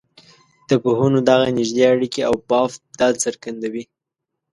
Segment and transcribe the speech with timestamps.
[0.69, 3.83] د پوهنو دغه نږدې اړیکي او بافت دا څرګندوي.